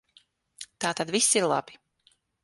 Tātad 0.85 1.11
viss 1.15 1.27
ir 1.41 1.45
labi. 1.51 1.77